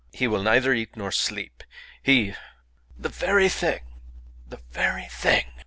He 0.11 0.27
will 0.27 0.41
neither 0.41 0.73
eat 0.73 0.97
nor 0.97 1.11
sleep. 1.11 1.63
He" 2.01 2.33
"The 2.97 3.07
very 3.09 3.49
thing! 3.49 3.81
The 4.47 4.57
very 4.71 5.05
thing!" 5.05 5.45